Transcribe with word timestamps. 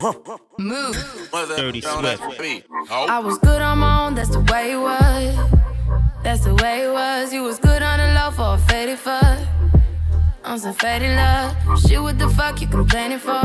Move. 0.00 1.28
Dirty 1.56 1.80
Swift. 1.80 2.22
I 2.88 3.18
was 3.18 3.36
good 3.38 3.60
on 3.60 3.78
my 3.78 4.06
own, 4.06 4.14
that's 4.14 4.28
the 4.28 4.40
way 4.40 4.72
it 4.72 4.76
was. 4.76 5.34
That's 6.22 6.44
the 6.44 6.54
way 6.54 6.84
it 6.84 6.92
was. 6.92 7.32
You 7.32 7.42
was 7.42 7.58
good 7.58 7.82
on 7.82 7.98
the 7.98 8.14
low 8.14 8.30
for 8.30 8.54
a 8.54 8.58
faded 8.68 8.98
fuck. 9.00 9.38
On 10.44 10.56
some 10.56 10.74
faded 10.74 11.16
love. 11.16 11.80
Shit, 11.80 12.00
what 12.00 12.16
the 12.16 12.28
fuck 12.28 12.60
you 12.60 12.68
complaining 12.68 13.18
for? 13.18 13.42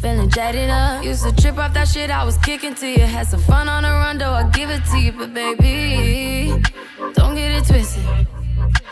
Feeling 0.00 0.30
jaded 0.30 0.68
up. 0.68 1.04
Used 1.04 1.22
to 1.22 1.32
trip 1.32 1.58
off 1.58 1.74
that 1.74 1.86
shit 1.86 2.10
I 2.10 2.24
was 2.24 2.36
kicking 2.38 2.74
to 2.74 2.88
you. 2.88 3.04
Had 3.06 3.28
some 3.28 3.40
fun 3.40 3.68
on 3.68 3.84
the 3.84 3.88
run, 3.88 4.18
though 4.18 4.32
I 4.32 4.48
give 4.50 4.68
it 4.68 4.84
to 4.86 4.98
you. 4.98 5.12
But 5.12 5.32
baby, 5.32 6.60
don't 7.14 7.36
get 7.36 7.52
it 7.52 7.64
twisted. 7.66 8.02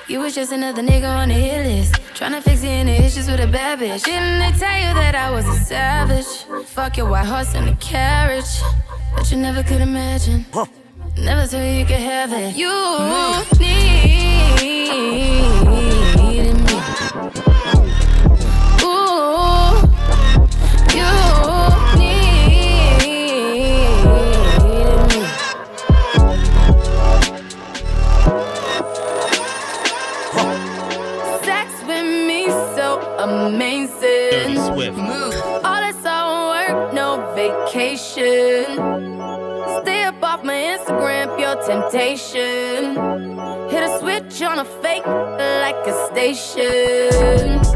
You 0.07 0.20
was 0.20 0.37
just 0.37 0.52
another 0.52 0.83
nigga 0.83 1.09
on 1.09 1.30
the 1.30 1.34
hit 1.34 1.66
list. 1.66 2.01
Tryna 2.19 2.43
fix 2.43 2.65
any 2.65 2.97
issues 2.97 3.31
with 3.31 3.39
a 3.39 3.47
bad 3.47 3.79
bitch. 3.79 4.03
Didn't 4.03 4.41
they 4.41 4.51
tell 4.59 4.77
you 4.77 4.93
that 4.93 5.15
I 5.15 5.31
was 5.31 5.47
a 5.47 5.55
savage? 5.55 6.67
Fuck 6.67 6.97
your 6.97 7.09
white 7.09 7.25
horse 7.25 7.55
and 7.55 7.69
a 7.69 7.77
carriage. 7.77 8.61
But 9.15 9.31
you 9.31 9.37
never 9.37 9.63
could 9.63 9.81
imagine. 9.81 10.45
Never 11.17 11.47
thought 11.47 11.63
you 11.63 11.85
could 11.85 12.01
have 12.01 12.33
it. 12.33 12.57
You 12.57 12.71
mm. 12.71 13.61
needed 13.61 15.68
temptation. 41.69 42.97
Hit 43.69 43.83
a 43.83 43.99
switch 44.01 44.41
on 44.41 44.59
a 44.59 44.65
fake 44.65 45.07
like 45.07 45.87
a 45.87 46.07
station. 46.09 47.68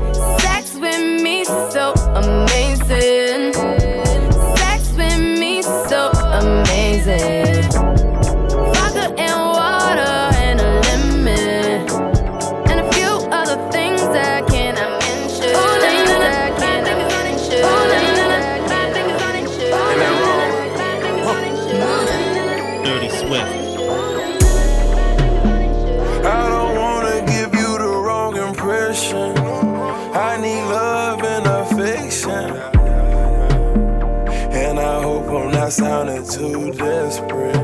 Sounding 35.73 36.27
too 36.29 36.71
desperate. 36.73 37.57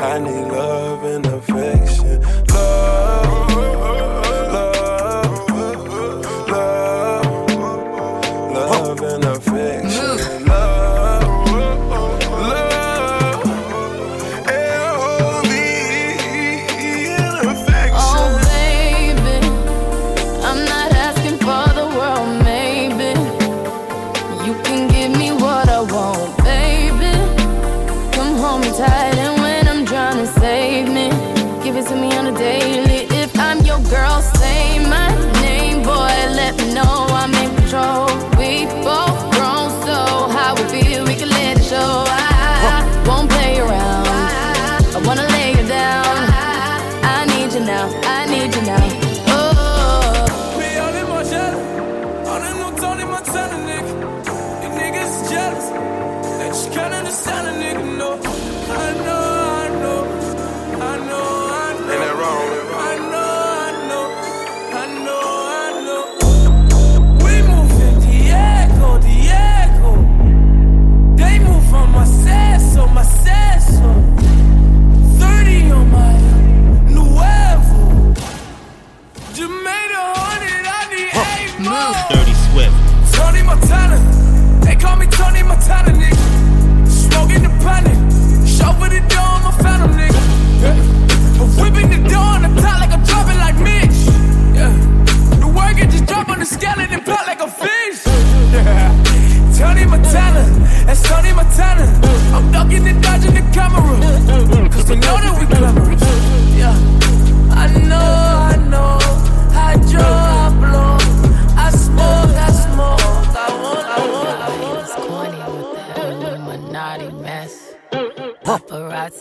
I 0.00 0.18
need 0.18 0.46
love 0.46 0.91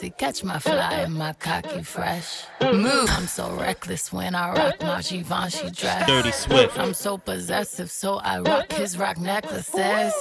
Catch 0.09 0.43
my 0.43 0.57
fly 0.57 0.93
and 0.93 1.13
my 1.13 1.33
cocky 1.33 1.83
fresh. 1.83 2.45
Move. 2.61 3.07
I'm 3.09 3.27
so 3.27 3.51
reckless 3.55 4.11
when 4.11 4.33
I 4.33 4.51
rock 4.53 4.81
my 4.81 5.01
Givenchy 5.01 5.69
dress. 5.69 6.07
Dirty 6.07 6.31
Swift. 6.31 6.77
I'm 6.79 6.93
so 6.93 7.17
possessive, 7.19 7.91
so 7.91 8.15
I 8.15 8.39
rock 8.39 8.71
his 8.71 8.97
rock 8.97 9.17
necklaces. 9.19 10.13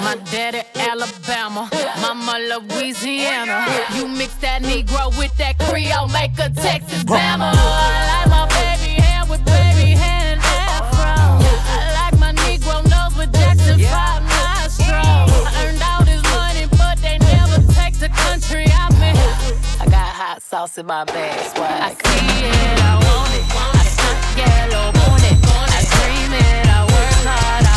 My 0.00 0.16
daddy 0.32 0.62
Alabama, 0.74 1.70
mama 2.00 2.38
Louisiana. 2.50 3.66
You 3.94 4.08
mix 4.08 4.34
that 4.36 4.62
Negro 4.62 5.16
with 5.18 5.36
that 5.38 5.58
Creole, 5.58 6.08
make 6.08 6.32
a 6.38 6.50
Texas 6.50 7.04
Bama. 7.04 7.52
I 7.54 8.24
like 8.24 8.30
my 8.30 8.46
baby 8.48 9.00
hair 9.00 9.24
with 9.30 9.44
baby 9.44 9.92
hair 9.92 10.34
and 10.34 10.40
afro. 10.40 11.14
I 11.70 12.10
like 12.10 12.18
my 12.18 12.32
Negro 12.32 12.82
nose 12.90 13.16
with 13.16 13.32
Jackson 13.32 13.78
Five 13.80 14.22
nostrils. 14.22 15.30
I 15.46 15.66
earned 15.66 15.82
all 15.82 16.04
this 16.04 16.22
money, 16.34 16.66
but 16.76 16.98
they 16.98 17.18
never 17.18 17.60
take 17.74 17.98
the 17.98 18.08
country 18.08 18.64
I'm 18.64 18.68
in. 18.68 18.68
I 18.68 18.70
got 18.70 18.87
hot 20.18 20.42
sauce 20.42 20.76
in 20.78 20.86
my 20.86 21.04
bag, 21.04 21.38
swag. 21.54 21.80
I 21.80 21.90
see 21.94 22.26
it, 22.50 22.78
I 22.82 22.94
want 23.06 23.32
it. 23.38 23.46
I 23.54 23.86
stunt 23.94 24.18
yellow, 24.42 24.90
want 24.98 25.22
it. 25.30 25.38
I 25.46 25.82
dream 25.94 26.32
it, 26.34 26.66
I 26.66 26.82
work 26.90 27.22
hard, 27.22 27.67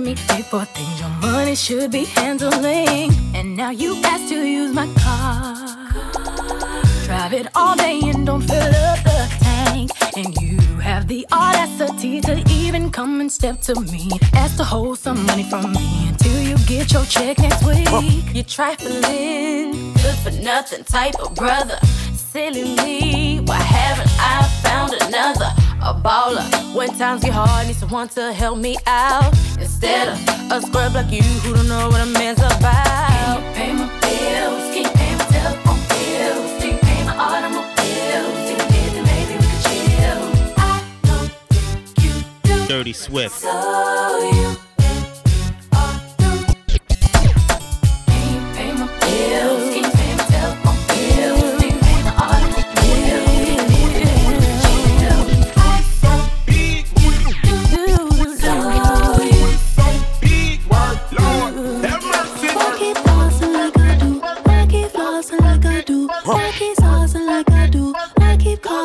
me 0.00 0.14
three, 0.14 0.42
four 0.42 0.64
things 0.64 1.00
your 1.00 1.08
money 1.20 1.54
should 1.54 1.90
be 1.90 2.04
handling. 2.04 3.12
And 3.34 3.56
now 3.56 3.70
you 3.70 4.00
ask 4.04 4.28
to 4.28 4.46
use 4.46 4.72
my 4.72 4.86
car. 4.98 5.54
Drive 7.04 7.32
it 7.32 7.48
all 7.54 7.76
day 7.76 8.00
and 8.04 8.26
don't 8.26 8.42
fill 8.42 8.74
up 8.74 9.02
the 9.02 9.28
tank. 9.40 9.90
And 10.16 10.34
you 10.40 10.58
have 10.78 11.08
the 11.08 11.26
audacity 11.32 12.20
to 12.22 12.42
even 12.50 12.90
come 12.90 13.20
and 13.20 13.30
step 13.30 13.60
to 13.62 13.80
me. 13.80 14.10
Ask 14.34 14.56
to 14.58 14.64
hold 14.64 14.98
some 14.98 15.24
money 15.26 15.44
from 15.44 15.72
me 15.72 16.08
until 16.08 16.40
you 16.40 16.56
get 16.66 16.92
your 16.92 17.04
check 17.04 17.38
next 17.38 17.64
week. 17.64 17.88
You're 18.34 18.44
trifling, 18.44 19.92
good 19.94 20.16
for 20.22 20.30
nothing 20.42 20.84
type 20.84 21.18
of 21.20 21.34
brother 21.34 21.78
silly 22.30 22.74
me. 22.76 23.40
Why 23.40 23.56
haven't 23.56 24.10
I 24.18 24.46
found 24.62 24.92
another? 24.92 25.50
A 25.82 25.94
baller. 25.94 26.46
When 26.74 26.88
times 26.96 27.24
get 27.24 27.32
hard, 27.32 27.66
need 27.66 27.76
someone 27.76 28.08
to 28.10 28.32
help 28.32 28.58
me 28.58 28.76
out. 28.86 29.32
Instead 29.58 30.08
of 30.08 30.18
a 30.52 30.60
scrub 30.64 30.94
like 30.94 31.10
you 31.10 31.22
who 31.22 31.54
don't 31.54 31.68
know 31.68 31.88
what 31.88 32.00
a 32.00 32.06
man's 32.06 32.38
about. 32.38 33.08
Can 33.10 33.38
you 33.38 33.44
pay 33.54 33.72
my 33.72 33.86
bills? 34.00 34.62
Can 34.74 34.84
paying 34.84 34.94
pay 34.94 35.12
my 35.16 35.24
telephone 35.34 35.80
bills? 35.90 36.60
Can 36.60 36.72
you 36.74 36.78
pay 36.78 37.04
my 37.04 37.16
automobiles? 37.16 38.50
If 38.50 38.58
you 38.94 39.02
maybe 39.02 39.34
we 39.40 39.46
could 39.50 39.62
chill. 39.66 40.20
I 40.58 40.84
don't 41.02 41.32
think 41.50 42.04
you 42.04 42.12
do. 42.42 42.66
Dirty 42.68 42.92
Swift. 42.92 43.36
So 43.36 43.48
you 44.32 44.49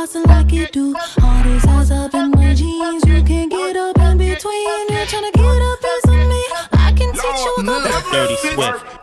bustin' 0.05 0.23
like 0.23 0.53
do. 0.71 0.95
All 1.23 1.43
these 1.43 1.65
eyes 1.65 1.89
up 1.89 2.13
in 2.13 2.29
my 2.31 2.53
jeans. 2.53 3.03
You 3.07 3.23
can't 3.23 3.49
get 3.49 3.75
up 3.75 3.97
in 3.97 4.19
between. 4.19 4.89
You're 4.89 5.05
tryna 5.07 5.33
get 5.33 5.61
up 5.71 5.79
me. 6.29 6.43
I 6.73 6.93
can 6.95 7.11
teach 7.11 7.23
you 7.23 7.55
a 7.57 7.81
couple. 7.89 8.37
Swift. 8.37 8.94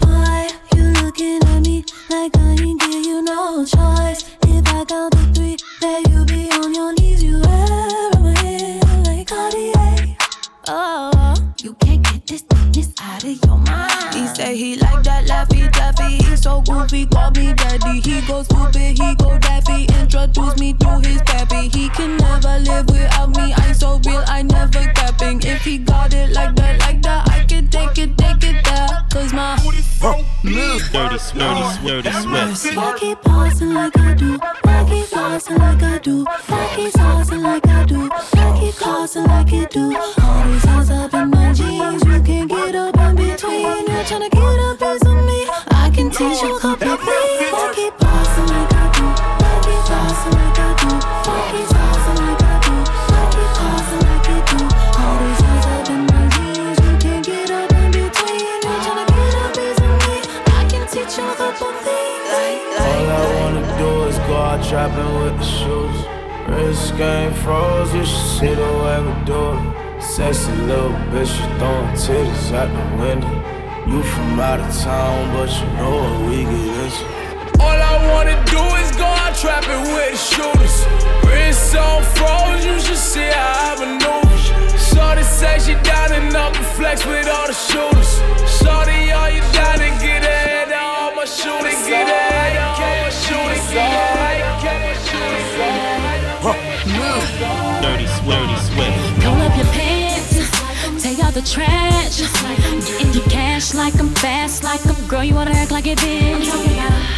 the 101.35 101.43
trash. 101.43 102.21
Like 102.43 102.59
Getting 102.59 103.13
your 103.13 103.25
cash 103.25 103.75
like 103.75 103.95
I'm 103.99 104.09
fast, 104.09 104.65
like 104.65 104.85
I'm 104.87 105.07
girl. 105.07 105.25
You 105.25 105.35
wanna 105.35 105.53
act 105.53 105.71
like 105.71 105.87
it 105.87 106.03
is. 106.05 106.53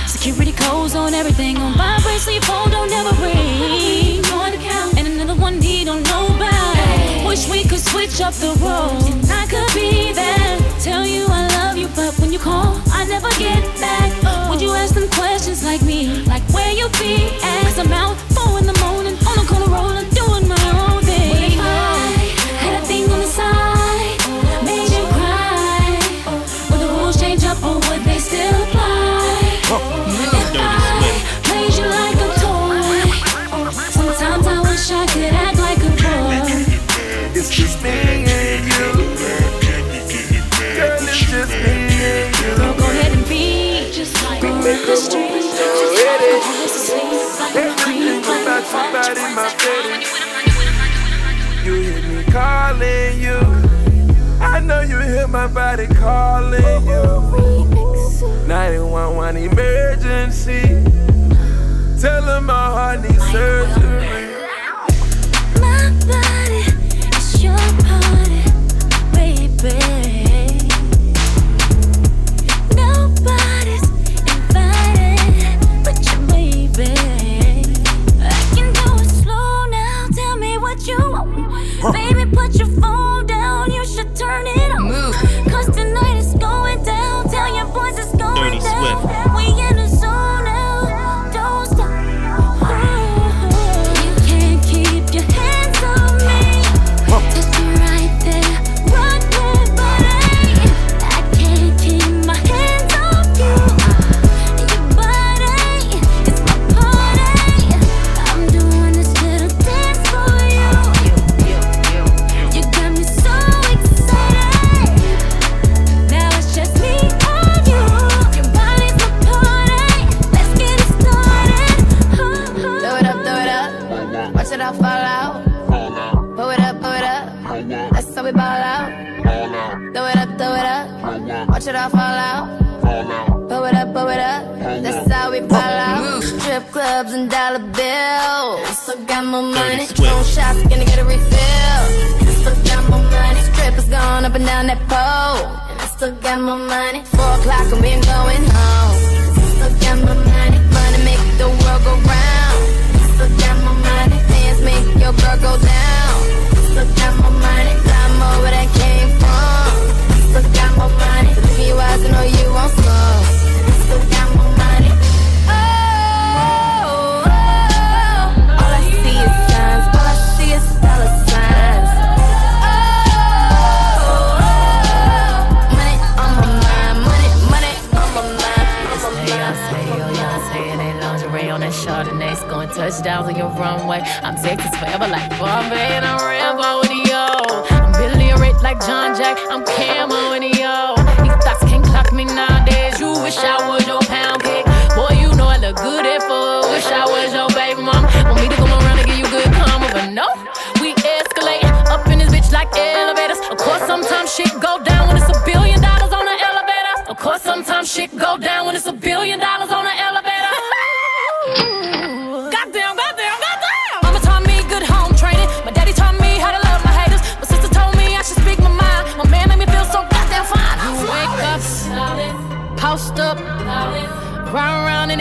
Security 0.06 0.52
codes 0.52 0.94
on 0.94 1.14
everything. 1.14 1.56
On 1.56 1.76
my 1.76 1.98
bracelet, 2.02 2.34
your 2.34 2.42
phone 2.42 2.70
don't 2.70 2.90
ever 2.92 3.14
ring. 3.22 4.22
And 4.96 5.08
another 5.08 5.34
one 5.34 5.60
he 5.60 5.84
don't 5.84 6.04
know 6.04 6.26
about. 6.26 7.26
Wish 7.26 7.48
we 7.50 7.64
could 7.64 7.80
switch 7.80 8.20
up 8.20 8.34
the 8.34 8.54
roles. 8.62 9.08
And 9.08 9.30
I 9.30 9.46
could 9.46 9.74
be 9.74 10.12
there. 10.12 10.58
Tell 10.80 11.04
you 11.06 11.26
I 11.28 11.48
love 11.58 11.76
you, 11.76 11.88
but 11.96 12.16
when 12.18 12.32
you 12.32 12.38
call, 12.38 12.80
I 12.92 13.04
never 13.06 13.30
get 13.30 13.62
back. 13.80 14.10
Would 14.50 14.60
you 14.60 14.70
ask 14.74 14.94
them 14.94 15.08
questions 15.10 15.64
like 15.64 15.82
me? 15.82 16.22
Like 16.24 16.42
where 16.52 16.72
you 16.72 16.88
be 17.00 17.30
at? 17.42 17.62
Cause 17.64 17.78
I'm 17.78 17.92
out 17.92 18.16
four 18.34 18.58
in 18.58 18.66
the 18.66 18.78
morning. 18.84 19.03
my 49.34 49.48
feelings. 49.58 50.10
You 51.64 51.74
hear 51.74 52.02
me 52.02 52.24
calling 52.30 53.20
you. 53.20 53.38
I 54.40 54.60
know 54.60 54.80
you 54.82 54.98
hear 55.00 55.26
my 55.26 55.48
body 55.48 55.86
calling 55.88 56.86
you. 56.86 57.24
911 58.46 59.36
emergency. 59.36 60.62
Tell 62.00 62.36
him 62.36 62.46
my 62.46 62.52
heart 62.52 63.00
needs 63.00 63.24
surgery. 63.32 64.33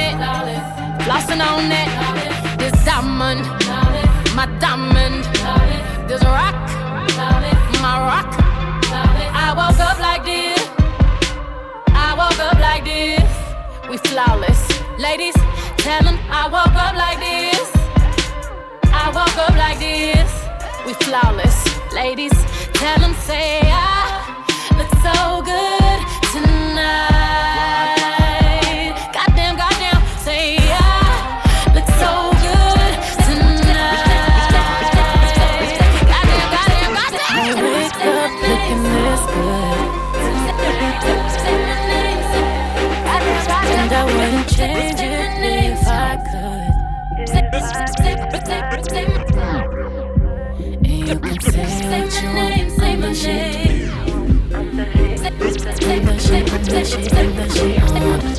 it, 0.04 0.16
flossing 1.06 1.42
on 1.42 1.72
it. 1.72 1.90
This 2.60 2.74
diamond, 2.86 3.42
my 4.36 4.46
diamond. 4.60 5.24
This 6.08 6.24
rock, 6.24 6.56
my 7.82 7.96
rock. 8.12 8.30
I 9.46 9.54
woke 9.56 9.80
up 9.80 10.00
like 10.00 10.24
this. 10.26 10.62
I 12.06 12.14
woke 12.20 12.40
up 12.40 12.60
like 12.60 12.84
this. 12.84 13.30
We 13.90 13.98
flawless, 14.10 14.62
ladies. 15.00 15.36
Tell 15.78 16.04
them 16.04 16.18
I 16.30 16.48
woke 16.48 16.76
up 16.86 16.96
like 16.96 17.20
this. 17.20 17.70
I 18.94 19.10
woke 19.18 19.38
up 19.46 19.56
like 19.58 19.80
this. 19.80 20.32
We 20.86 20.94
flawless, 21.06 21.58
ladies. 21.94 22.34
Tell 22.74 23.00
them 23.00 23.14
say 23.16 23.62
I 23.64 24.44
look 24.78 24.92
so 25.02 25.42
good 25.42 26.00
tonight. 26.32 27.12
that 56.84 56.90
she, 56.90 57.10
think 57.10 57.36
that 57.38 57.52
she 57.52 57.78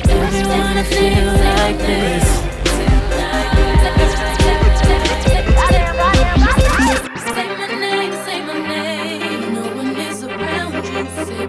doesn't 0.07 0.47
wanna 0.49 0.83
feel 0.83 1.25
like 1.55 1.77
this. 1.77 2.45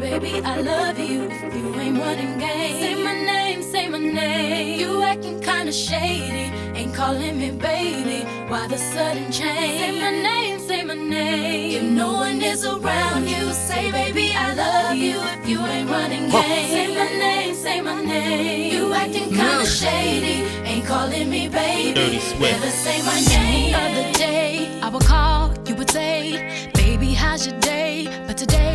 Baby, 0.00 0.40
I 0.44 0.60
love 0.60 0.98
you. 0.98 1.22
You 1.54 1.80
ain't 1.80 1.98
running 1.98 2.38
game. 2.38 2.80
Say 2.80 2.94
my 3.02 3.12
name, 3.12 3.62
say 3.62 3.88
my 3.88 3.98
name. 3.98 4.80
You 4.80 5.02
acting 5.02 5.40
kinda 5.40 5.72
shady. 5.72 6.52
Ain't 6.74 6.94
calling 6.94 7.38
me 7.38 7.50
baby. 7.50 8.24
Why 8.48 8.66
the 8.68 8.78
sudden 8.78 9.30
change? 9.32 9.80
Say 9.80 10.00
my 10.00 10.10
name, 10.10 10.58
say 10.60 10.82
my 10.84 10.94
name. 10.94 11.76
If 11.76 11.82
no 11.82 12.12
one 12.14 12.42
is 12.42 12.64
around 12.64 13.28
you, 13.28 13.52
say 13.52 13.90
baby 13.90 14.25
love 14.56 14.96
you 14.96 15.16
if 15.34 15.48
you 15.48 15.58
ain't 15.66 15.88
running 15.90 16.30
game. 16.30 16.68
Say 16.74 16.88
my 16.94 17.10
name, 17.24 17.54
say 17.54 17.80
my 17.80 18.02
name. 18.02 18.72
You 18.72 18.92
acting 18.94 19.30
kinda 19.30 19.66
shady, 19.66 20.36
ain't 20.70 20.86
calling 20.86 21.28
me 21.28 21.48
baby. 21.48 22.20
Never 22.40 22.70
say 22.84 22.98
my 23.10 23.20
name. 23.34 23.74
Other 23.74 24.12
day, 24.12 24.80
I 24.82 24.88
would 24.88 25.04
call, 25.04 25.52
you 25.66 25.74
would 25.76 25.90
say, 25.90 26.70
baby, 26.74 27.12
how's 27.12 27.46
your 27.46 27.58
day? 27.60 28.08
But 28.26 28.38
today. 28.38 28.65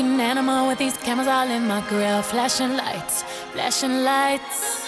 An 0.00 0.20
animal 0.20 0.66
with 0.68 0.78
these 0.78 0.96
cameras 0.96 1.28
all 1.28 1.48
in 1.48 1.66
my 1.66 1.80
grill. 1.88 2.22
Flashing 2.22 2.76
lights, 2.76 3.22
flashing 3.52 4.04
lights. 4.04 4.84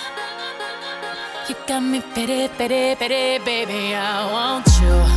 You 1.48 1.54
got 1.66 1.80
me 1.80 2.00
pity, 2.14 2.48
pity, 2.58 2.94
pity, 2.96 3.44
baby. 3.44 3.94
I 3.94 4.32
want 4.32 4.66
you. 4.80 5.07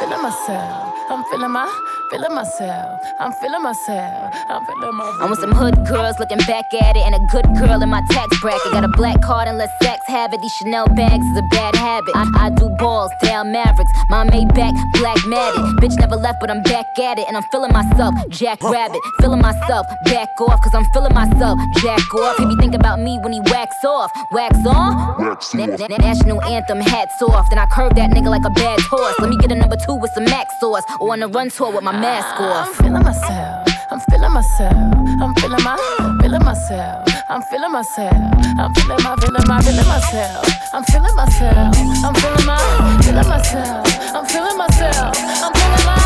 Feeling 0.00 0.22
myself. 0.22 0.94
I'm 1.10 1.24
feeling 1.24 1.50
my, 1.50 1.66
feeling 2.10 2.34
myself. 2.34 3.00
I'm 3.20 3.32
feeling 3.32 3.62
myself. 3.62 4.34
I'm 4.48 4.64
feeling 4.66 4.96
my, 4.96 5.06
feeling 5.06 5.20
my, 5.20 5.20
feeling 5.20 5.20
myself. 5.20 5.20
I'm 5.20 5.20
feeling 5.20 5.20
myself. 5.20 5.20
I'm 5.20 5.20
feeling 5.20 5.20
my, 5.20 5.20
feeling 5.20 5.20
myself. 5.20 5.20
I'm 5.20 5.20
feeling 5.20 5.20
myself. 5.20 5.20
I'm 5.20 5.20
feeling 5.20 5.20
my. 5.20 5.24
I'm 5.24 5.30
with 5.30 5.40
some 5.40 5.52
hood 5.52 5.76
girls 5.86 6.18
looking 6.18 6.38
back 6.46 6.74
at 6.74 6.96
it, 6.96 7.04
and 7.06 7.14
a 7.14 7.22
good 7.30 7.46
girl 7.58 7.82
in 7.82 7.88
my 7.88 8.02
tax 8.10 8.40
bracket. 8.40 8.72
Got 8.72 8.84
a 8.84 8.88
black 8.88 9.20
card 9.22 9.48
and 9.48 9.58
let 9.58 9.70
sex 9.82 10.06
have 10.06 10.32
it. 10.32 10.40
These 10.40 10.54
Chanel 10.54 10.86
bags 10.88 11.24
is 11.26 11.38
a 11.38 11.46
bad 11.50 11.76
habit. 11.76 12.14
I, 12.16 12.24
I 12.36 12.50
do 12.50 12.68
balls, 12.78 13.12
down 13.22 13.52
Mavericks. 13.52 13.92
My 14.08 14.24
Maybach, 14.26 14.74
black 14.94 15.18
matted. 15.26 15.60
Bitch 15.82 15.98
never 15.98 16.16
left, 16.16 16.40
but 16.40 16.50
I'm 16.50 16.62
back 16.62 16.86
at 16.98 17.18
it, 17.18 17.26
and 17.28 17.36
I'm 17.36 17.44
feeling 17.52 17.72
myself. 17.72 18.14
Jack 18.30 18.62
Rabbit, 18.62 19.00
feeling 19.20 19.40
myself. 19.40 19.86
Back 20.06 20.40
off, 20.40 20.60
cause 20.62 20.74
I'm 20.74 20.86
feeling 20.92 21.14
myself. 21.14 21.58
Jack 21.82 22.02
off. 22.14 22.36
He 22.38 22.46
be 22.46 22.56
think 22.56 22.74
about 22.74 22.98
me 23.00 23.18
when 23.18 23.32
he 23.32 23.40
wax 23.52 23.84
off. 23.84 24.10
Wax 24.32 24.56
on? 24.66 25.18
Wax 25.20 25.54
na- 25.54 25.66
na- 25.66 25.86
National 26.00 26.42
anthem, 26.44 26.80
hats 26.80 27.20
off. 27.22 27.48
Then 27.50 27.58
I 27.58 27.66
curve 27.66 27.94
that 27.96 28.10
nigga 28.10 28.30
like 28.30 28.44
a 28.44 28.50
bad 28.50 28.80
horse. 28.80 29.14
Let 29.20 29.28
me 29.28 29.36
get 29.36 29.52
a 29.52 29.54
number 29.54 29.76
two 29.76 29.94
with 29.94 29.99
some 30.20 30.30
max 30.30 30.58
sauce, 30.60 30.84
or 31.00 31.12
on 31.12 31.22
a 31.22 31.28
run 31.28 31.50
tour 31.50 31.72
with 31.72 31.82
my 31.82 31.92
mask 31.92 32.26
ah, 32.38 32.62
off. 32.62 32.68
I'm 32.68 32.84
feeling 32.84 33.02
myself. 33.02 33.68
I'm 33.90 34.00
feeling 34.00 34.32
myself. 34.32 34.72
I'm 35.20 35.34
feeling 35.34 35.62
my, 35.64 36.18
feeling 36.20 36.44
myself. 36.44 37.08
I'm 37.28 37.42
feeling 37.42 37.72
myself. 37.72 38.12
I'm 38.58 38.74
feeling 38.74 39.02
my, 39.02 39.16
feeling 39.16 39.48
my, 39.48 39.60
feeling 39.62 39.88
myself. 39.88 40.74
I'm 40.74 40.84
feeling 40.84 41.16
myself. 41.16 41.76
I'm 42.04 42.14
feeling 42.14 42.46
my, 42.46 43.00
feeling 43.02 43.28
myself. 43.28 44.14
I'm 44.14 44.26
feeling 44.26 44.56
myself. 44.56 45.16
I'm 45.16 45.52
feeling 45.52 45.86
my. 45.86 45.99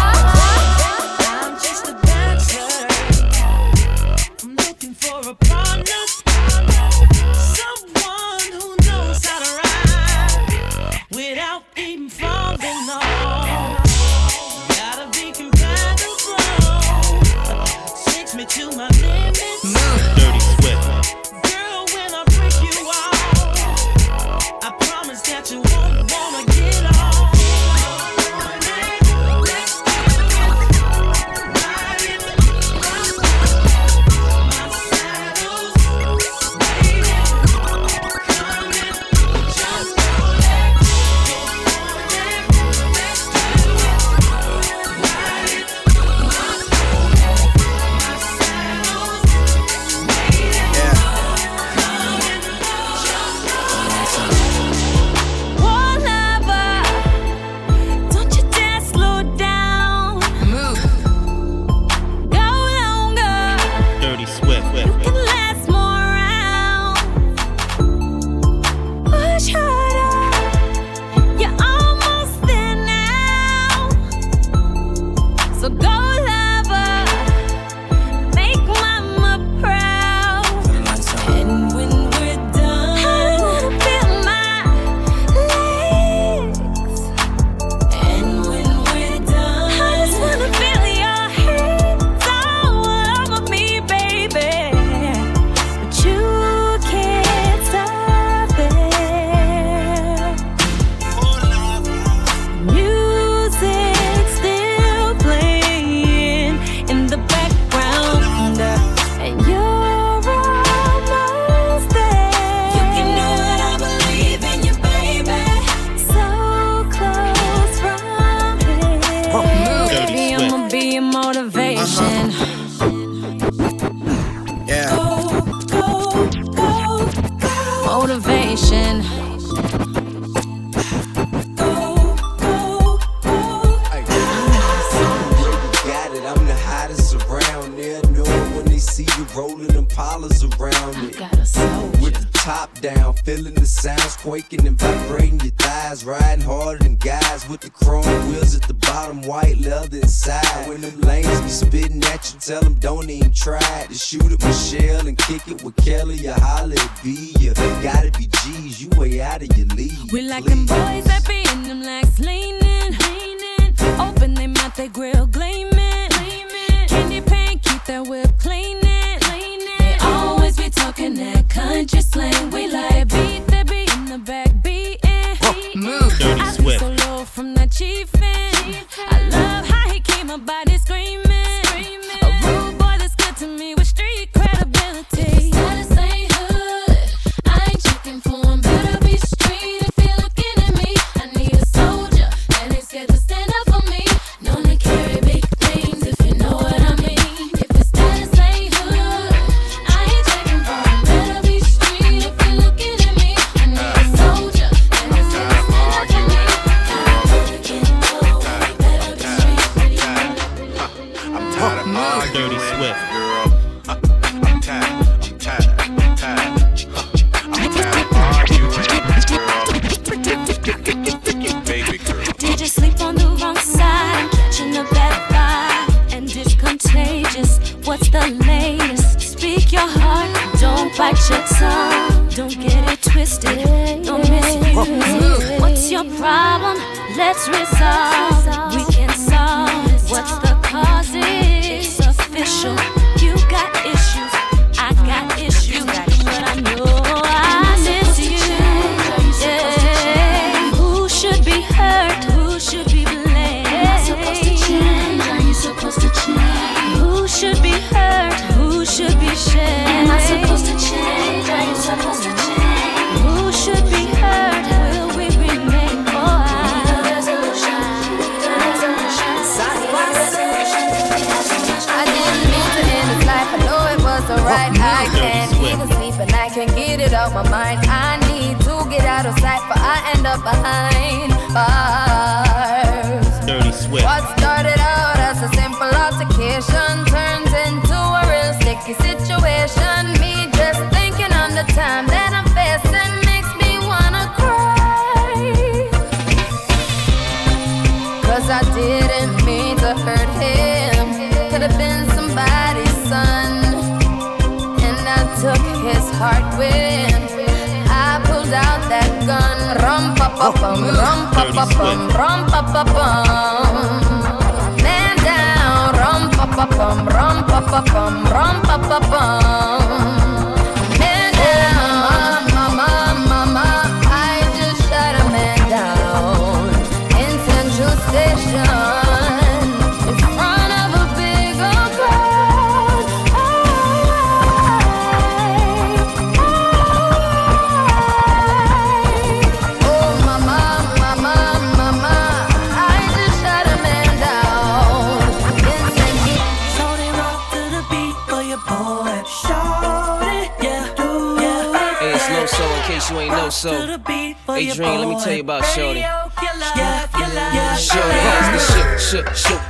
about 355.44 355.64
shorty. 355.66 356.00
Yeah, 356.00 356.30
yeah, 356.74 357.76
shorty, 357.76 359.63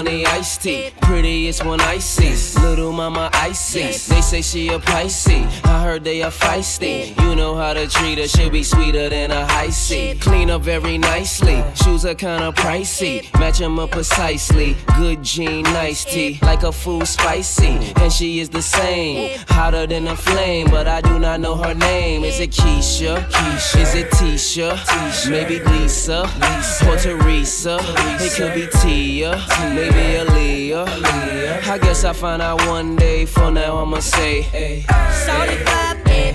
honey 0.00 0.24
iced 0.24 0.62
tea. 0.62 0.90
Prettiest 1.02 1.64
one 1.64 1.80
I 1.80 1.98
see. 1.98 2.34
Little 2.60 2.92
mama 2.92 3.28
icy. 3.34 3.82
They 3.82 4.22
say 4.22 4.40
she 4.40 4.68
a 4.68 4.78
Pisces. 4.78 5.46
I 5.64 5.82
heard 5.82 6.04
they 6.04 6.22
are 6.22 6.30
feisty. 6.30 7.14
You 7.22 7.36
know 7.36 7.54
how 7.54 7.74
to 7.74 7.86
treat 7.86 8.18
her. 8.18 8.26
She 8.26 8.48
be 8.48 8.62
sweeter 8.62 9.08
than 9.10 9.30
a 9.30 9.44
high 9.46 9.68
C. 9.68 10.14
Clean 10.18 10.48
up 10.50 10.62
very 10.62 10.96
nicely. 10.96 11.62
Shoes 11.74 12.06
are 12.06 12.14
kinda 12.14 12.52
pricey. 12.52 13.14
Match 13.38 13.58
them 13.58 13.78
up 13.78 13.90
precisely. 13.90 14.76
Good 14.96 15.22
jean, 15.22 15.64
nice 15.64 16.04
tea. 16.04 16.38
Like 16.42 16.62
a 16.62 16.72
food 16.72 17.06
spicy. 17.06 17.92
And 17.96 18.10
she 18.10 18.40
is 18.40 18.48
the 18.48 18.62
same. 18.62 19.38
Hotter 19.48 19.86
than 19.86 20.08
a 20.08 20.16
flame. 20.16 20.68
But 20.70 20.86
I 20.88 21.00
do 21.02 21.18
not 21.18 21.40
know 21.40 21.56
her 21.56 21.74
name. 21.74 22.24
Is 22.24 22.40
it 22.40 22.52
Keisha? 22.52 23.14
Keisha. 23.28 23.82
Is 23.82 23.94
it 23.94 24.10
Tisha? 24.12 24.70
Tisha. 24.76 25.30
Maybe 25.30 25.58
Lisa. 25.58 26.22
Lisa. 26.40 26.88
Or 26.88 26.96
Teresa. 26.96 27.20
Teresa. 27.20 28.24
It 28.24 28.32
could 28.36 28.54
be 28.54 28.66
Tia. 28.80 29.10
Tia. 29.10 29.74
Maybe 29.74 29.89
baby 29.92 30.70
Aaliyah. 30.72 31.68
I 31.68 31.78
guess 31.78 32.04
I'll 32.04 32.14
find 32.14 32.42
out 32.42 32.66
one 32.66 32.96
day. 32.96 33.26
For 33.26 33.50
now, 33.50 33.78
I'ma 33.78 34.00
say, 34.00 34.42
hey. 34.42 34.82
Shout 35.24 35.48
it 35.48 35.66
up, 35.68 35.96
it. 36.06 36.34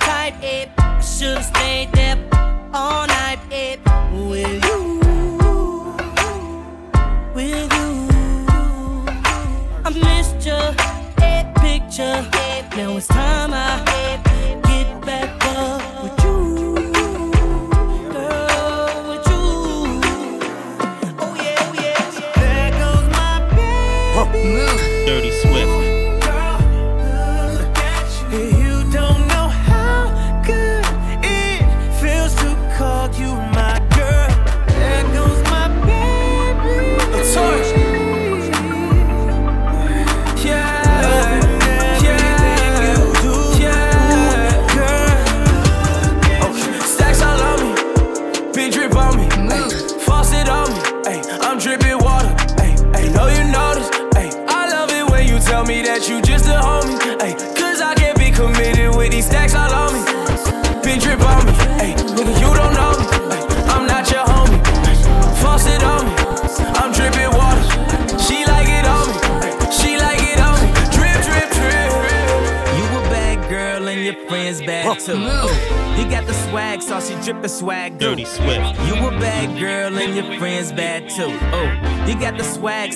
Tight, 0.00 0.34
it. 0.42 0.68
Should've 1.02 1.44
stayed 1.44 1.92
there 1.92 2.18
all 2.72 3.06
night, 3.06 3.40
it. 3.50 3.78
With 4.12 4.64
you, 4.64 5.02
with 7.34 7.72
you. 7.76 7.90
I 9.84 9.90
missed 10.06 10.46
your 10.46 10.72
picture. 11.62 12.26
Now 12.76 12.96
it's 12.96 13.08
time 13.08 13.52
I 13.52 13.82
get 14.64 15.06
back. 15.06 15.39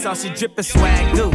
saucy 0.05 0.29
drippin' 0.29 0.63
swag 0.63 1.17
do. 1.17 1.34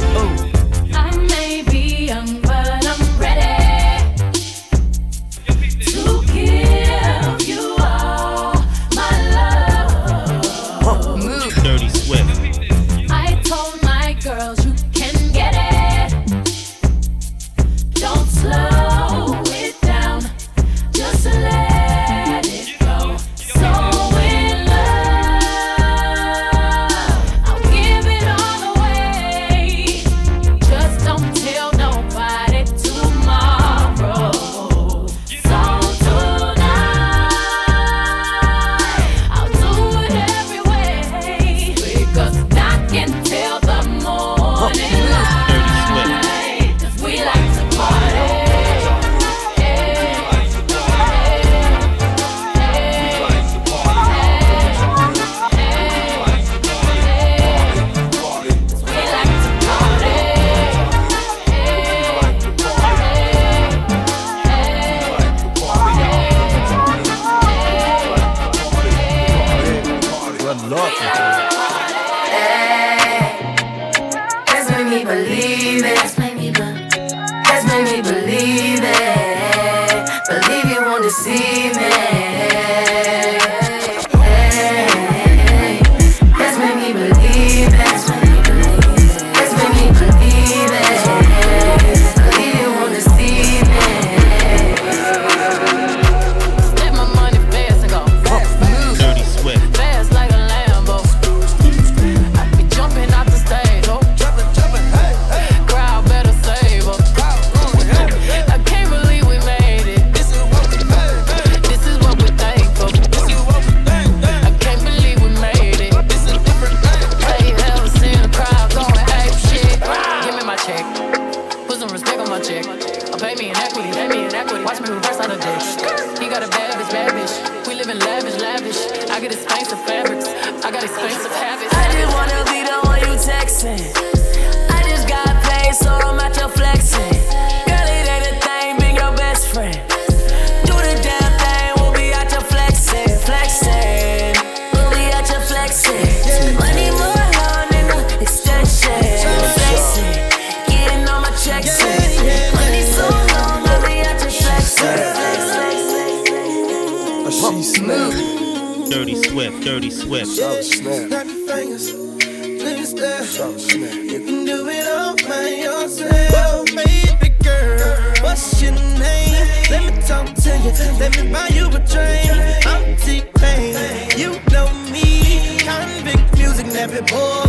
niggas. 161.70 162.60
Please 162.60 162.90
stop. 162.90 163.58
You 163.74 164.20
can 164.26 164.46
do 164.46 164.68
it 164.70 164.88
all 164.88 165.16
by 165.16 165.50
yourself. 165.50 166.66
Baby 166.68 167.34
girl, 167.44 167.96
what's 168.22 168.62
your 168.62 168.72
name? 168.72 169.48
Let 169.70 169.94
me 169.94 170.02
talk 170.02 170.34
to 170.34 170.58
you. 170.58 170.72
Let 171.00 171.18
me 171.18 171.32
buy 171.32 171.48
you 171.50 171.68
a 171.68 171.80
drink. 171.80 172.66
I'm 172.66 172.96
T-Pain. 172.98 174.18
You 174.18 174.40
know 174.52 174.72
me. 174.92 175.60
Convict 175.60 176.38
music, 176.38 176.68
never 176.68 177.02
boy. 177.04 177.49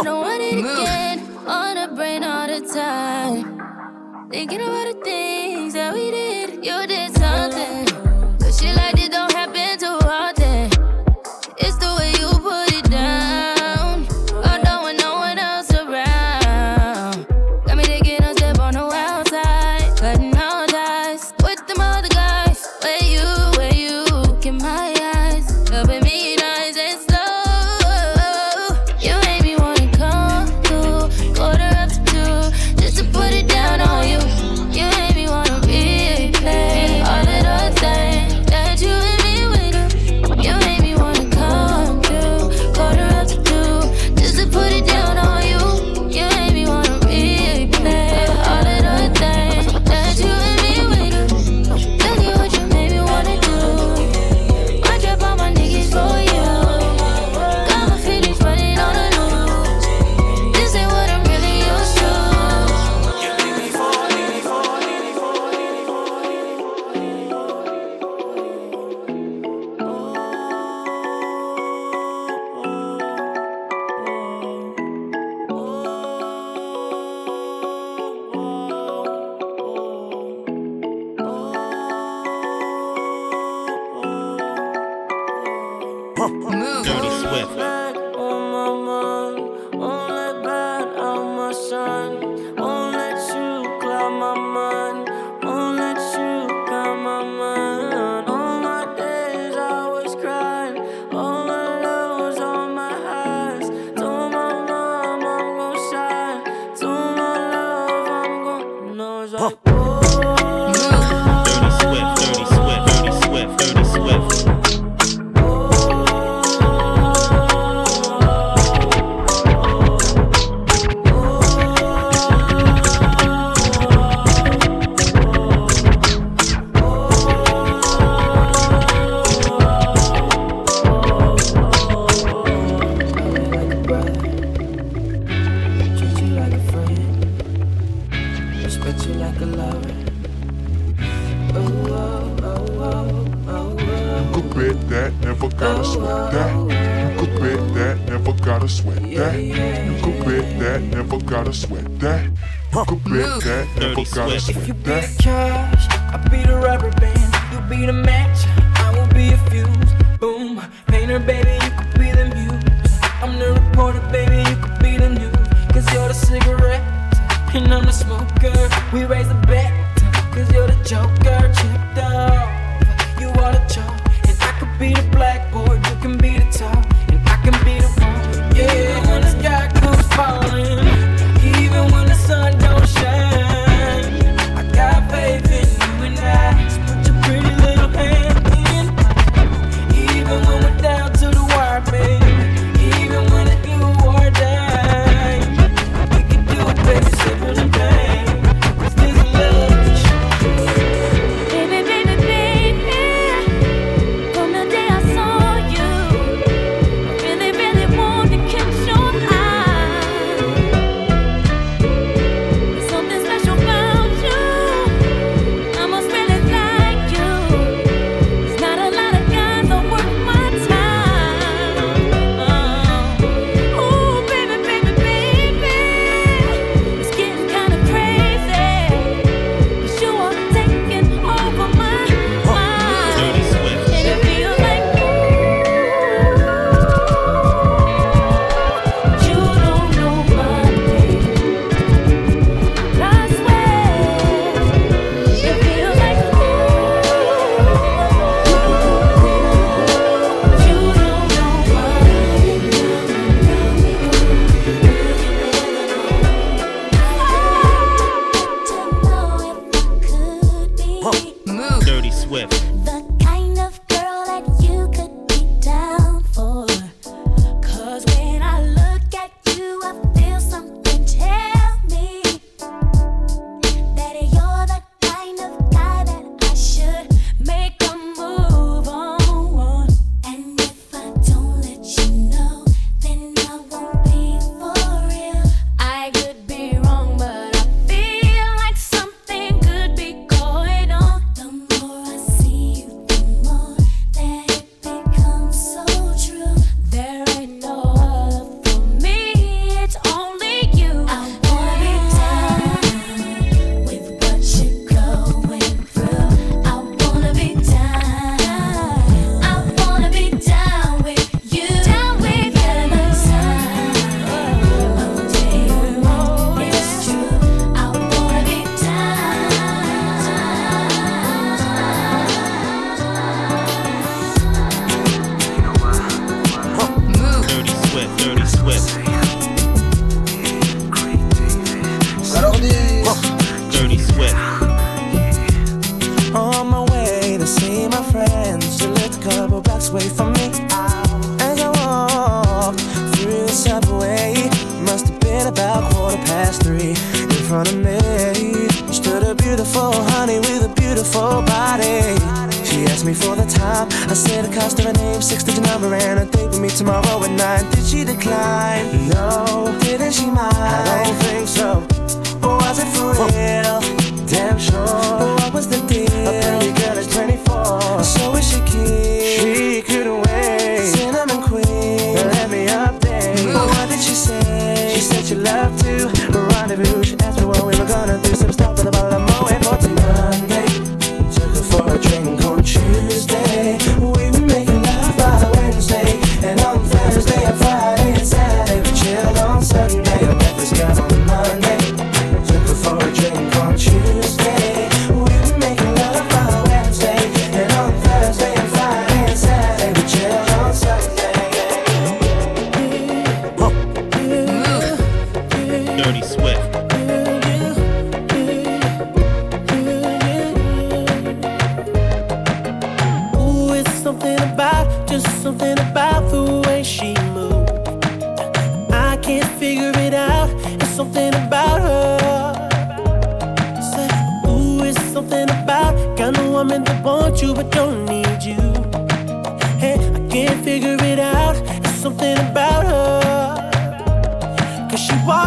I 0.00 0.02
don't 0.02 0.20
want 0.22 0.42
it 0.42 0.58
again. 0.60 1.18
On 1.46 1.74
the 1.74 1.94
brain 1.94 2.24
all 2.24 2.46
the 2.46 2.66
time. 2.66 4.30
Thinking 4.30 4.62
about 4.62 4.94
the 4.94 5.00
things 5.04 5.74
that 5.74 5.92
we 5.92 6.10
did. 6.10 6.64
You 6.64 6.86
did 6.86 7.12
something. 7.18 7.89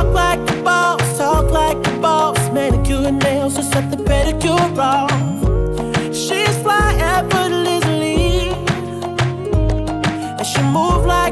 Talk 0.03 0.13
like 0.13 0.49
a 0.49 0.63
boss, 0.63 1.17
talk 1.17 1.49
like 1.49 1.87
a 1.87 1.91
boss. 2.01 2.37
Manicure 2.51 3.07
and 3.07 3.23
nails, 3.23 3.55
just 3.55 3.71
set 3.71 3.89
the 3.89 3.95
pedicure 3.95 4.77
off. 4.77 5.09
She's 6.13 6.57
fly 6.61 6.93
effortlessly, 6.99 8.49
and 10.37 10.45
she 10.45 10.61
move 10.63 11.05
like. 11.05 11.22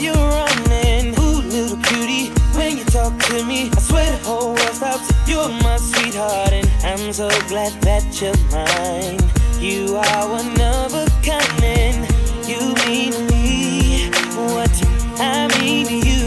you're 0.00 0.14
running. 0.14 1.14
Ooh, 1.20 1.42
little 1.42 1.76
cutie, 1.84 2.30
when 2.56 2.78
you 2.78 2.84
talk 2.84 3.16
to 3.26 3.44
me, 3.44 3.70
I 3.76 3.80
swear 3.80 4.10
the 4.10 4.24
whole 4.24 4.54
world 4.54 4.74
stops. 4.74 5.12
You're 5.28 5.48
my 5.48 5.76
sweetheart, 5.76 6.52
and 6.52 6.68
I'm 6.84 7.12
so 7.12 7.28
glad 7.48 7.72
that 7.82 8.04
you're 8.20 8.36
mine. 8.50 9.20
You 9.60 9.96
are 9.96 10.28
one 10.28 10.58
of 10.60 10.94
a 10.94 11.06
kind, 11.22 11.64
and 11.64 11.98
you 12.48 12.74
mean 12.86 13.12
me 13.28 14.10
what 14.54 14.72
I 15.20 15.48
mean 15.60 15.86
to 15.86 15.98
you. 16.08 16.26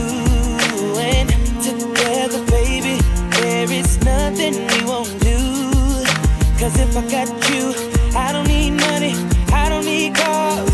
And 0.99 1.29
together, 1.63 2.45
baby, 2.51 3.01
there 3.41 3.71
is 3.71 3.99
nothing 4.03 4.53
we 4.53 4.85
won't 4.85 5.19
do. 5.19 5.39
Cause 6.59 6.79
if 6.79 6.95
I 6.95 7.01
got 7.09 7.29
you, 7.49 7.73
I 8.15 8.31
don't 8.31 8.47
need 8.47 8.71
money, 8.71 9.15
I 9.51 9.67
don't 9.69 9.85
need 9.85 10.15
cars. 10.15 10.72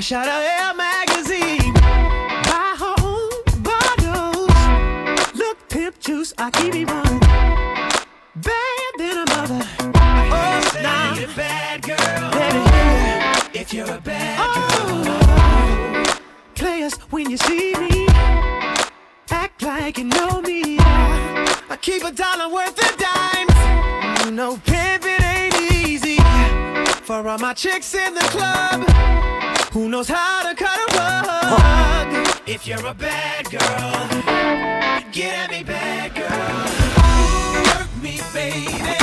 fresh 0.00 0.12
out 0.12 0.28
of 0.28 0.42
Air 0.42 0.74
Magazine. 0.74 1.74
Buy 1.74 2.74
whole 2.78 3.30
bottles. 3.60 5.34
Look, 5.34 5.68
pimp 5.68 5.98
juice, 5.98 6.32
I 6.38 6.50
keep 6.50 6.72
me 6.72 6.84
one. 6.86 7.20
Bad 8.36 8.92
than 8.96 9.16
a 9.18 9.26
mother. 9.34 9.66
Oh, 9.78 10.70
now. 10.82 11.14
Nah. 11.14 11.36
bad 11.36 11.82
girl. 11.82 12.30
Baby, 12.32 13.58
if 13.58 13.74
you're 13.74 13.90
a 13.90 14.00
bad 14.00 14.38
oh, 14.40 16.04
girl. 16.04 16.20
Players, 16.54 16.94
when 17.12 17.28
you 17.28 17.36
see 17.36 17.74
me, 17.74 18.06
act 19.30 19.62
like 19.62 19.98
you 19.98 20.04
know 20.04 20.40
me. 20.40 20.78
I 20.78 21.76
keep 21.78 22.04
a 22.04 22.12
dollar 22.12 22.48
worth 22.48 22.78
of 22.78 22.96
dimes. 22.96 24.24
You 24.24 24.30
know, 24.30 24.58
pimping 24.64 25.22
ain't 25.22 25.60
easy. 25.86 26.18
For 27.02 27.28
all 27.28 27.38
my 27.38 27.52
chicks 27.52 27.94
in 27.94 28.14
the 28.14 28.26
club. 28.32 29.29
Who 29.72 29.88
knows 29.88 30.08
how 30.08 30.48
to 30.48 30.56
cut 30.56 30.78
a 30.78 30.96
rug? 30.96 32.40
If 32.44 32.66
you're 32.66 32.84
a 32.84 32.92
bad 32.92 33.48
girl, 33.48 34.08
get 35.12 35.32
at 35.32 35.50
me, 35.52 35.62
bad 35.62 36.12
girl. 36.12 37.78
Work 37.78 38.02
me, 38.02 38.20
baby. 38.34 38.99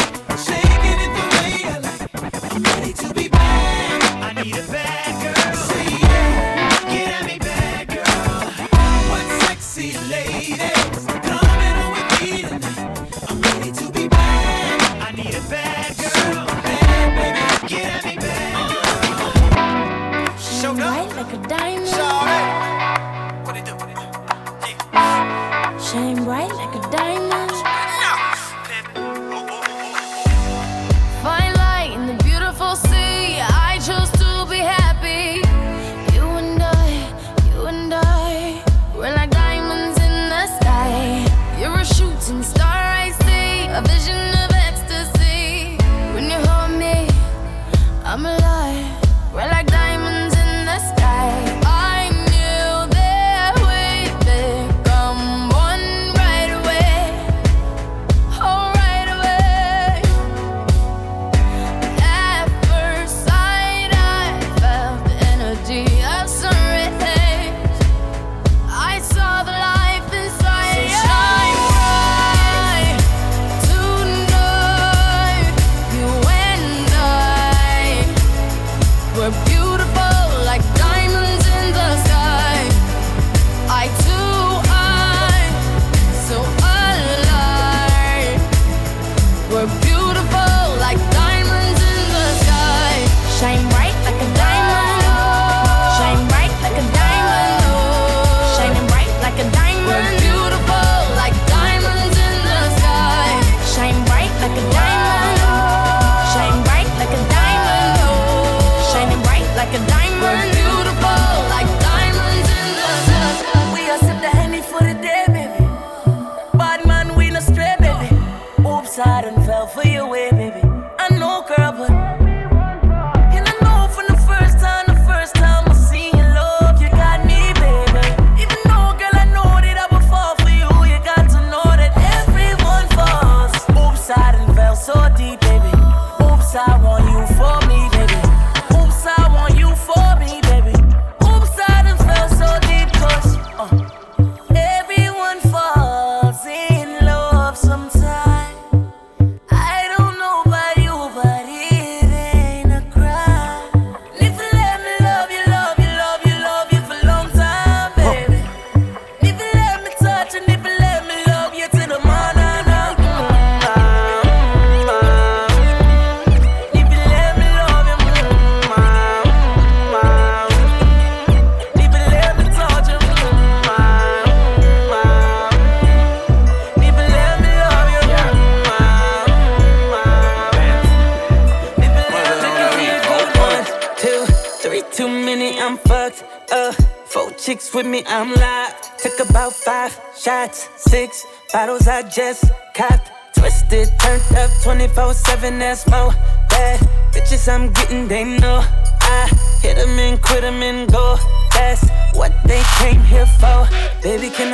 just 192.17 192.45
copped, 192.73 193.11
twisted, 193.35 193.87
turned 193.99 194.37
up 194.37 194.49
24 194.63 195.13
7. 195.13 195.59
That's 195.59 195.85
more 195.85 196.09
bad 196.49 196.79
bitches 197.13 197.47
I'm 197.47 197.71
getting, 197.71 198.07
they 198.07 198.23
know. 198.23 198.63
I 199.01 199.29
hit 199.61 199.77
them 199.77 199.99
and 199.99 200.19
quit 200.19 200.41
them 200.41 200.63
and 200.63 200.86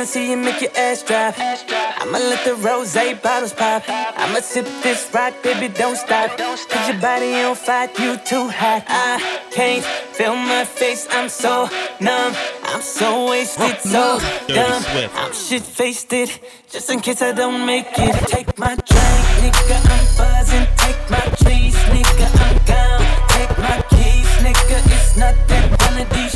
wanna 0.04 0.12
see 0.12 0.30
you 0.30 0.36
make 0.36 0.60
your 0.60 0.70
ass 0.76 1.02
drop. 1.02 1.34
I'ma 1.38 2.18
let 2.18 2.44
the 2.44 2.54
rose 2.56 2.94
bottles 3.22 3.54
pop. 3.54 3.84
I'ma 3.88 4.40
sip 4.40 4.66
this 4.82 5.08
rock, 5.14 5.32
baby, 5.42 5.72
don't 5.72 5.96
stop. 5.96 6.36
Cause 6.36 6.88
your 6.88 7.00
body 7.00 7.40
on 7.40 7.54
fire, 7.54 7.88
you 7.98 8.16
too 8.18 8.48
hot. 8.48 8.84
I 8.86 9.40
can't 9.50 9.84
feel 9.84 10.36
my 10.36 10.64
face, 10.64 11.06
I'm 11.10 11.28
so 11.28 11.68
numb. 12.00 12.34
I'm 12.64 12.82
so 12.82 13.30
wasted, 13.30 13.80
so 13.80 14.18
dumb. 14.48 14.82
I'm 15.14 15.32
shit 15.32 15.62
faced 15.62 16.12
it, 16.12 16.38
just 16.68 16.90
in 16.90 17.00
case 17.00 17.22
I 17.22 17.32
don't 17.32 17.64
make 17.64 17.86
it. 17.96 18.14
Take 18.28 18.58
my 18.58 18.74
drink, 18.74 19.24
nigga, 19.40 19.76
I'm 19.94 20.04
buzzing. 20.18 20.66
Take 20.84 21.02
my 21.08 21.26
trees, 21.40 21.76
nigga, 21.94 22.26
I'm 22.44 22.56
gone. 22.68 23.04
Take 23.34 23.56
my 23.58 23.78
keys, 23.88 24.30
nigga, 24.44 24.78
it's 24.96 25.16
nothing. 25.16 25.64
One 25.84 26.02
of 26.02 26.10
these 26.10 26.33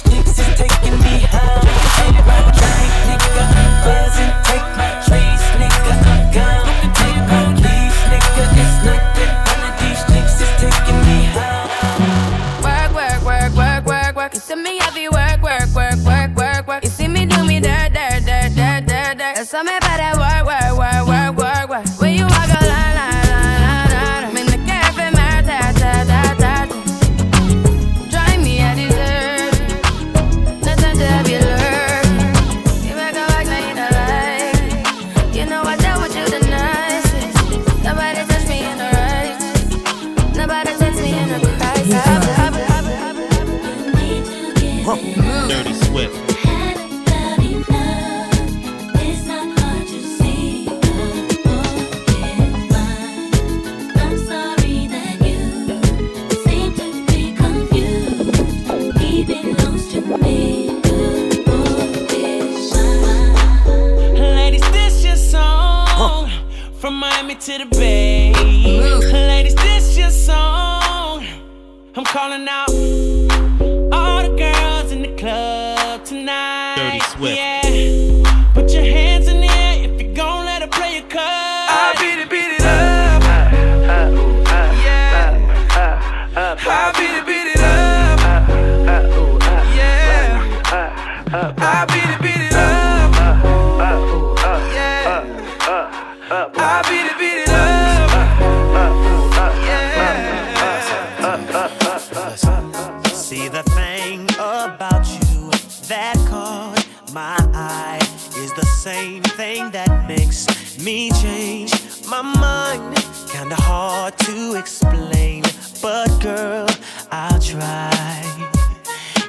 me 110.82 111.10
change 111.22 111.72
my 112.08 112.22
mind. 112.22 112.96
Kinda 113.28 113.56
hard 113.56 114.16
to 114.18 114.54
explain, 114.54 115.42
but 115.82 116.08
girl, 116.20 116.66
I'll 117.10 117.40
try. 117.40 118.22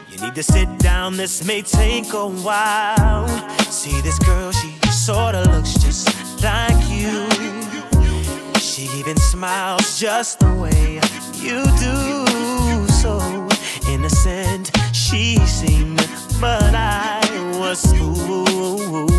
You 0.10 0.18
need 0.22 0.36
to 0.36 0.43
sit 0.43 0.70
down, 0.80 1.18
this 1.18 1.43
may 1.43 1.62
take 1.62 2.14
a 2.14 2.28
while. 2.28 3.28
See 3.70 4.02
this 4.02 4.20
girl, 4.20 4.52
she 4.52 4.72
sorta 4.91 5.41
looks 5.52 5.74
just 5.74 6.08
like 6.43 6.82
you. 6.89 7.28
She 8.60 8.84
even 9.00 9.18
smiles 9.18 10.00
just 10.00 10.39
the 10.39 10.54
way 10.54 11.00
you 11.36 11.64
do. 11.78 12.88
So 13.02 13.20
innocent 13.89 14.72
she 14.93 15.38
seemed, 15.45 16.08
but 16.39 16.74
I 16.76 17.22
was 17.60 17.86
fooled. 17.93 19.18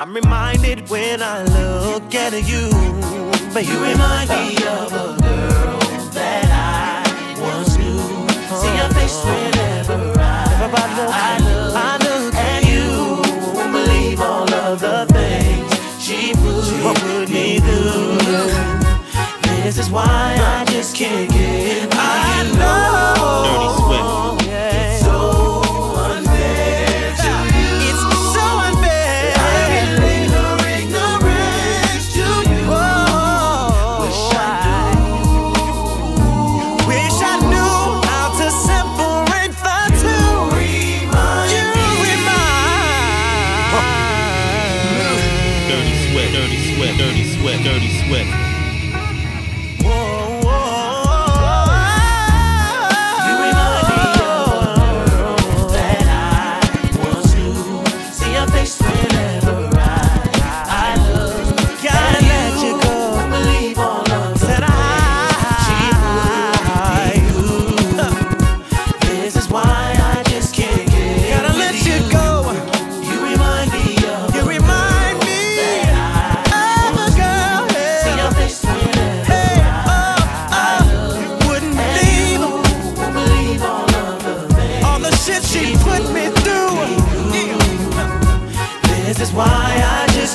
I'm 0.00 0.14
reminded 0.14 0.88
when 0.88 1.20
I 1.20 1.42
look 1.42 2.14
at 2.14 2.32
you. 2.32 2.70
But 3.52 3.66
you 3.66 3.84
remind 3.84 4.30
me 4.30 4.56
of 4.66 4.90
a 4.94 5.20
girl 5.20 5.78
that 6.16 6.48
I 6.48 7.38
once 7.38 7.76
knew. 7.76 8.00
See 8.62 8.76
your 8.78 8.88
face 8.94 9.22
whenever 9.22 10.18
I, 10.18 10.46
I 11.12 11.38
look, 11.44 11.74
I 11.76 11.98
look 11.98 12.34
at 12.34 12.64
you. 12.64 13.20
Believe 13.72 14.22
all 14.22 14.50
of 14.50 14.80
the 14.80 15.04
things 15.12 15.70
she 16.02 16.32
put 16.32 17.28
me 17.28 17.60
through. 17.60 18.16
This 19.62 19.76
is 19.76 19.90
why 19.90 20.34
I 20.40 20.64
just 20.70 20.96
can't 20.96 21.30
get 21.30 21.90
by. 21.90 22.29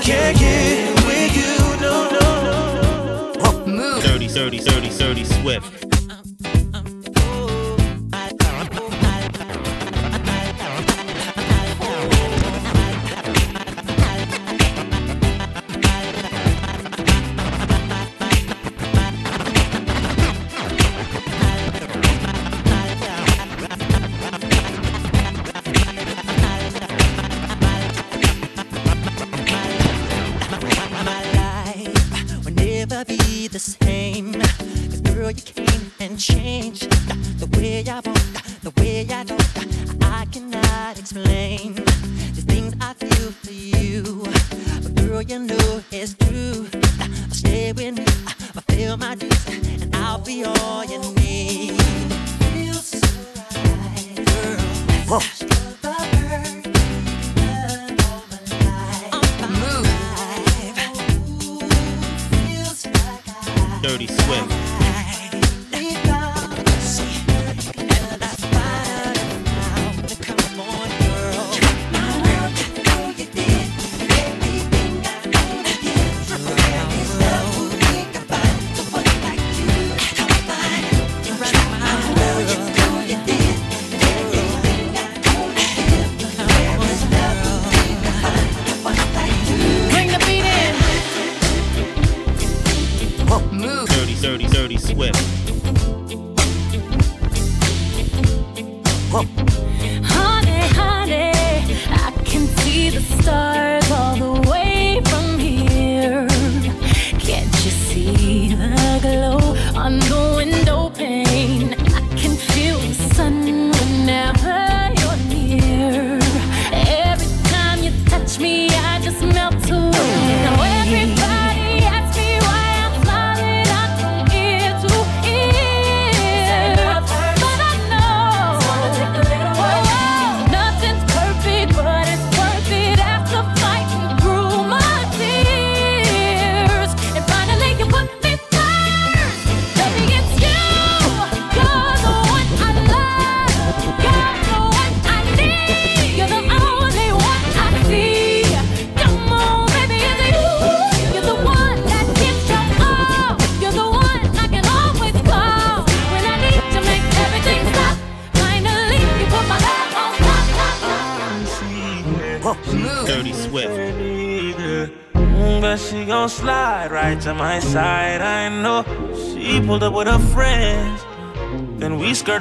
can't 0.06 0.38
get 0.38 1.06
with 1.08 1.36
you, 1.36 1.82
no, 1.82 2.08
no, 2.12 3.34
no. 3.34 3.82
Huh. 3.82 4.02
30, 4.02 4.28
30, 4.28 4.60
30, 4.60 4.90
30, 4.90 5.26
swift. 5.26 5.65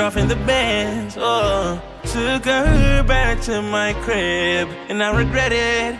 off 0.01 0.17
in 0.17 0.29
the 0.29 0.37
bands. 0.37 1.17
Oh, 1.19 1.81
took 2.05 2.45
her 2.45 3.03
back 3.03 3.41
to 3.43 3.63
my 3.63 3.93
crib, 4.05 4.69
and 4.89 5.03
I 5.03 5.17
regret 5.17 5.53
it. 5.53 5.99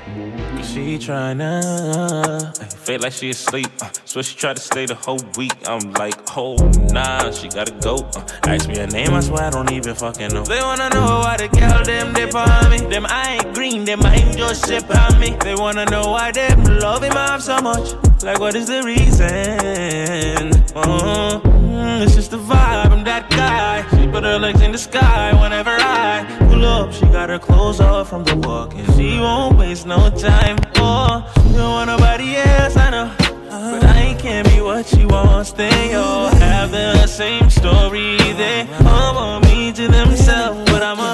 Cause 0.57 0.71
she 0.71 0.99
tryna 0.99 1.63
uh, 1.63 2.53
feel 2.69 3.01
like 3.01 3.13
she 3.13 3.31
asleep. 3.31 3.69
Uh, 3.81 3.91
so 4.05 4.23
she 4.23 4.37
tried 4.37 4.57
to 4.57 4.63
stay 4.63 4.87
the 4.87 4.95
whole 4.95 5.21
week. 5.37 5.53
I'm 5.67 5.93
like, 5.93 6.15
oh 6.37 6.57
nah, 6.93 7.31
she 7.31 7.49
gotta 7.49 7.73
go. 7.81 7.97
Uh. 7.97 8.27
Ask 8.45 8.69
me 8.69 8.79
her 8.79 8.87
name, 8.87 9.13
I 9.13 9.21
swear 9.21 9.45
I 9.45 9.51
don't 9.51 9.71
even 9.73 9.95
fucking 9.95 10.29
know. 10.29 10.45
They 10.45 10.61
wanna 10.61 10.91
know 10.91 11.21
why 11.25 11.37
the 11.37 11.49
girl 11.49 11.85
them 11.85 12.15
dip 12.15 12.35
on 12.35 12.71
me. 12.71 12.79
Them 12.79 13.07
I 13.09 13.35
ain't 13.35 13.55
green, 13.55 13.85
them 13.85 14.03
I 14.03 14.15
ain't 14.15 14.37
just 14.37 14.67
ship 14.67 14.85
on 14.95 15.21
me. 15.21 15.37
They 15.41 15.55
wanna 15.55 15.85
know 15.87 16.11
why 16.11 16.33
them 16.33 16.65
love 16.65 17.03
him 17.03 17.13
off 17.13 17.43
so 17.43 17.61
much. 17.61 17.95
Like 18.23 18.41
what 18.41 18.55
is 18.55 18.67
the 18.67 18.83
reason? 18.83 20.51
Uh-huh. 20.75 21.54
It's 22.03 22.15
just 22.15 22.31
the 22.31 22.39
vibe, 22.39 22.91
I'm 22.91 23.05
that 23.05 23.31
guy. 23.31 23.83
She 23.97 24.07
put 24.09 24.25
her 24.25 24.39
legs 24.39 24.61
in 24.61 24.73
the 24.73 24.79
sky 24.79 25.33
whenever 25.41 25.71
I 25.71 26.25
pull 26.49 26.65
up. 26.65 26.93
She 26.93 27.07
got 27.07 27.29
her 27.29 27.39
clothes 27.39 27.81
off 27.81 28.09
from 28.09 28.25
the 28.25 28.37
walk, 28.37 28.75
and 28.75 28.87
she 28.95 29.19
won't 29.19 29.59
waste 29.59 29.87
no 29.87 30.11
time. 30.11 30.59
Oh, 30.77 31.25
you 31.47 31.57
don't 31.57 31.71
want 31.71 31.89
nobody 31.89 32.37
else, 32.37 32.77
I 32.77 32.91
know. 32.91 33.11
But 33.49 33.85
I 33.85 34.15
can't 34.19 34.49
be 34.49 34.61
what 34.61 34.87
she 34.87 35.07
wants. 35.07 35.53
They 35.53 35.95
all 35.95 36.29
have 36.29 36.71
the 36.71 37.07
same 37.07 37.49
story. 37.51 38.17
They 38.17 38.67
all 38.85 39.15
want 39.15 39.45
me 39.47 39.73
to 39.73 39.89
themselves, 39.89 40.71
but 40.71 40.83
I'm 40.83 40.99
a 40.99 41.14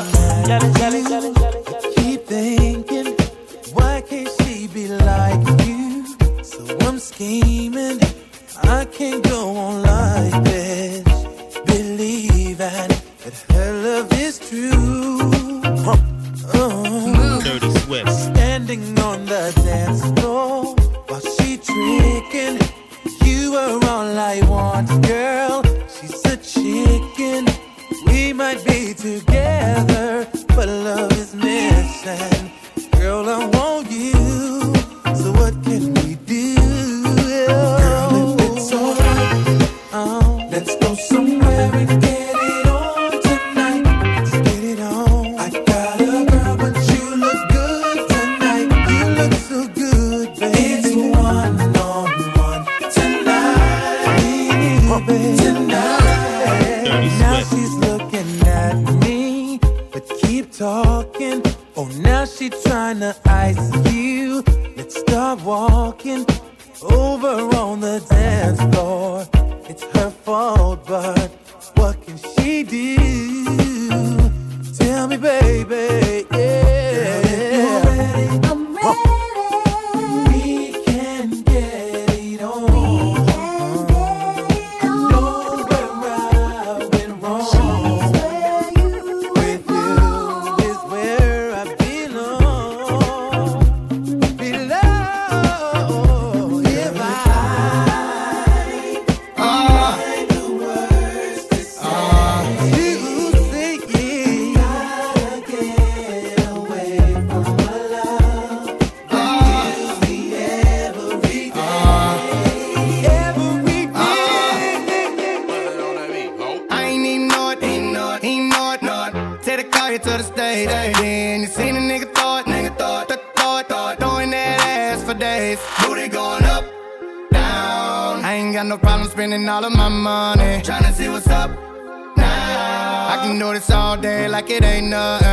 it 134.49 134.65
ain't 134.65 134.87
nothing. 134.87 135.30